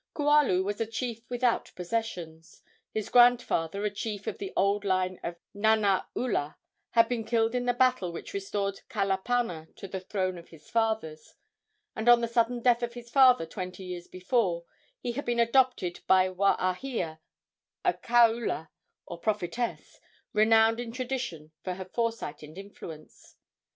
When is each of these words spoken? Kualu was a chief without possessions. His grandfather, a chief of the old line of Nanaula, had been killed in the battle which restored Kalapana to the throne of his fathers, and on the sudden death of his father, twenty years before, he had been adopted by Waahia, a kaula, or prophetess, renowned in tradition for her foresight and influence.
Kualu 0.15 0.63
was 0.63 0.81
a 0.81 0.87
chief 0.87 1.29
without 1.29 1.71
possessions. 1.75 2.63
His 2.91 3.07
grandfather, 3.09 3.85
a 3.85 3.91
chief 3.91 4.25
of 4.25 4.39
the 4.39 4.51
old 4.57 4.83
line 4.83 5.19
of 5.21 5.35
Nanaula, 5.53 6.55
had 6.89 7.07
been 7.07 7.23
killed 7.23 7.53
in 7.53 7.65
the 7.67 7.73
battle 7.75 8.11
which 8.11 8.33
restored 8.33 8.81
Kalapana 8.89 9.67
to 9.75 9.87
the 9.87 9.99
throne 9.99 10.39
of 10.39 10.49
his 10.49 10.71
fathers, 10.71 11.35
and 11.95 12.09
on 12.09 12.19
the 12.21 12.27
sudden 12.27 12.63
death 12.63 12.81
of 12.81 12.95
his 12.95 13.11
father, 13.11 13.45
twenty 13.45 13.83
years 13.83 14.07
before, 14.07 14.65
he 14.99 15.11
had 15.11 15.23
been 15.25 15.39
adopted 15.39 15.99
by 16.07 16.29
Waahia, 16.29 17.19
a 17.85 17.93
kaula, 17.93 18.69
or 19.05 19.19
prophetess, 19.19 19.99
renowned 20.33 20.79
in 20.79 20.91
tradition 20.91 21.51
for 21.63 21.75
her 21.75 21.85
foresight 21.85 22.41
and 22.41 22.57
influence. 22.57 23.35